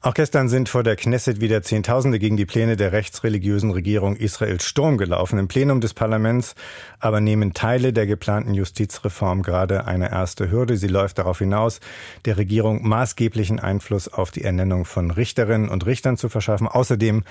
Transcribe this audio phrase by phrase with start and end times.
[0.00, 4.64] Auch gestern sind vor der Knesset wieder Zehntausende gegen die Pläne der rechtsreligiösen Regierung Israels
[4.64, 5.40] Sturm gelaufen.
[5.40, 6.54] Im Plenum des Parlaments
[7.00, 10.76] aber nehmen Teile der geplanten Justizreform gerade eine erste Hürde.
[10.76, 11.80] Sie läuft darauf hinaus,
[12.26, 16.68] der Regierung maßgeblichen Einfluss auf die Ernennung von Richterinnen und Richtern zu verschaffen.
[16.68, 17.24] Außerdem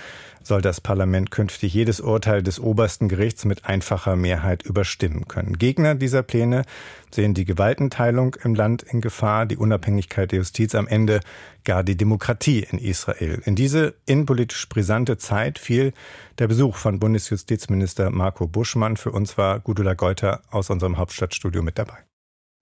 [0.43, 5.57] soll das Parlament künftig jedes Urteil des obersten Gerichts mit einfacher Mehrheit überstimmen können.
[5.57, 6.63] Gegner dieser Pläne
[7.11, 11.21] sehen die Gewaltenteilung im Land in Gefahr, die Unabhängigkeit der Justiz am Ende
[11.63, 13.41] gar die Demokratie in Israel.
[13.45, 15.93] In diese innenpolitisch brisante Zeit fiel
[16.39, 18.98] der Besuch von Bundesjustizminister Marco Buschmann.
[18.98, 21.98] Für uns war Gudula Geuter aus unserem Hauptstadtstudio mit dabei.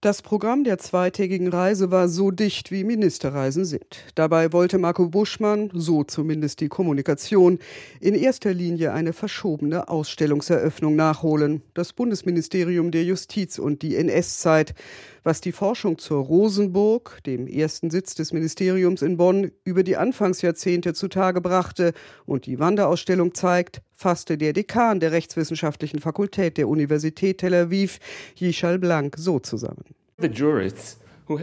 [0.05, 4.03] Das Programm der zweitägigen Reise war so dicht, wie Ministerreisen sind.
[4.13, 7.57] Dabei wollte Marco Buschmann, so zumindest die Kommunikation,
[7.99, 11.63] in erster Linie eine verschobene Ausstellungseröffnung nachholen.
[11.73, 14.75] Das Bundesministerium der Justiz und die NS-Zeit,
[15.23, 20.93] was die Forschung zur Rosenburg, dem ersten Sitz des Ministeriums in Bonn, über die Anfangsjahrzehnte
[20.93, 21.93] zutage brachte
[22.27, 27.99] und die Wanderausstellung zeigt, fasste der Dekan der Rechtswissenschaftlichen Fakultät der Universität Tel Aviv,
[28.37, 29.83] Yishal Blank, so zusammen.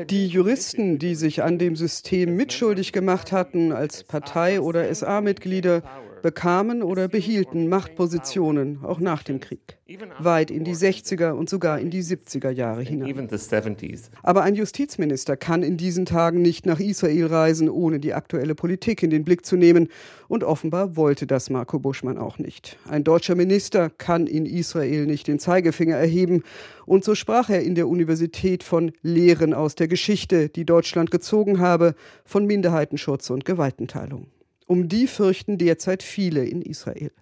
[0.08, 5.82] Die Juristen, die sich an dem System mitschuldig gemacht hatten als Partei- oder SA-Mitglieder,
[6.22, 9.78] bekamen oder behielten Machtpositionen auch nach dem Krieg,
[10.18, 13.28] weit in die 60er und sogar in die 70er Jahre hinein.
[14.22, 19.02] Aber ein Justizminister kann in diesen Tagen nicht nach Israel reisen, ohne die aktuelle Politik
[19.02, 19.88] in den Blick zu nehmen.
[20.28, 22.78] Und offenbar wollte das Marco Buschmann auch nicht.
[22.88, 26.42] Ein deutscher Minister kann in Israel nicht den Zeigefinger erheben.
[26.86, 31.58] Und so sprach er in der Universität von Lehren aus der Geschichte, die Deutschland gezogen
[31.58, 34.26] habe, von Minderheitenschutz und Gewaltenteilung.
[34.72, 37.12] Um die fürchten derzeit viele in Israel.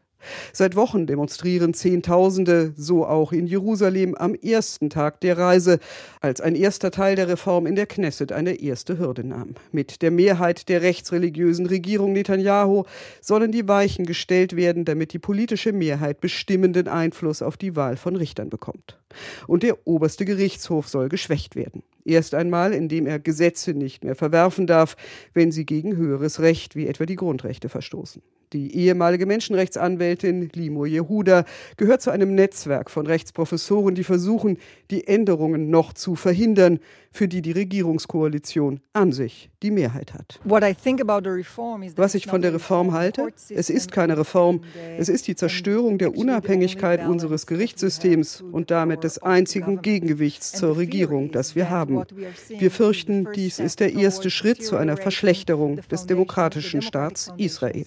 [0.53, 5.79] Seit Wochen demonstrieren Zehntausende, so auch in Jerusalem, am ersten Tag der Reise,
[6.21, 9.55] als ein erster Teil der Reform in der Knesset eine erste Hürde nahm.
[9.73, 12.85] Mit der Mehrheit der rechtsreligiösen Regierung Netanyahu
[13.21, 18.17] sollen die Weichen gestellt werden, damit die politische Mehrheit bestimmenden Einfluss auf die Wahl von
[18.17, 18.99] Richtern bekommt.
[19.47, 21.83] Und der oberste Gerichtshof soll geschwächt werden.
[22.05, 24.97] Erst einmal, indem er Gesetze nicht mehr verwerfen darf,
[25.35, 28.23] wenn sie gegen höheres Recht wie etwa die Grundrechte verstoßen.
[28.53, 31.45] Die ehemalige Menschenrechtsanwältin Limo Jehuda
[31.77, 34.59] gehört zu einem Netzwerk von Rechtsprofessoren, die versuchen,
[34.91, 36.81] die Änderungen noch zu verhindern,
[37.13, 40.41] für die die Regierungskoalition an sich die Mehrheit hat.
[40.45, 44.63] Was ich von der Reform halte, es ist keine Reform,
[44.97, 51.33] es ist die Zerstörung der Unabhängigkeit unseres Gerichtssystems und damit des einzigen Gegengewichts zur Regierung,
[51.33, 52.05] das wir haben.
[52.49, 57.87] Wir fürchten, dies ist der erste Schritt zu einer Verschlechterung des demokratischen Staats Israel.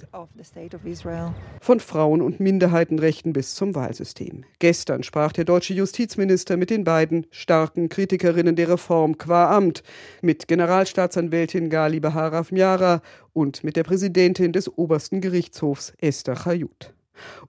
[1.61, 4.45] Von Frauen- und Minderheitenrechten bis zum Wahlsystem.
[4.59, 9.81] Gestern sprach der deutsche Justizminister mit den beiden starken Kritikerinnen der Reform qua Amt,
[10.21, 13.01] mit Generalstaatsanwältin Gali Bahara Miara
[13.33, 16.93] und mit der Präsidentin des obersten Gerichtshofs Esther Chayut.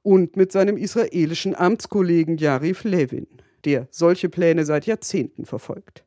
[0.03, 3.27] Und mit seinem israelischen Amtskollegen Yarif Levin
[3.65, 6.05] der solche Pläne seit Jahrzehnten verfolgt.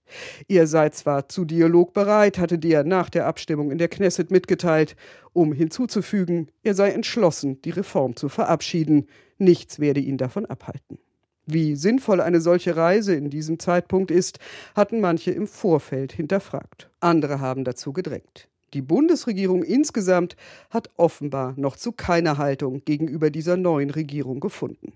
[0.47, 4.95] Er sei zwar zu Dialog bereit, hatte der nach der Abstimmung in der Knesset mitgeteilt,
[5.34, 9.07] um hinzuzufügen, er sei entschlossen, die Reform zu verabschieden.
[9.38, 11.00] Nichts werde ihn davon abhalten.
[11.46, 14.40] Wie sinnvoll eine solche Reise in diesem Zeitpunkt ist,
[14.75, 16.90] hatten manche im Vorfeld hinterfragt.
[17.00, 18.50] Andere haben dazu gedrängt.
[18.73, 20.35] Die Bundesregierung insgesamt
[20.69, 24.91] hat offenbar noch zu keiner Haltung gegenüber dieser neuen Regierung gefunden.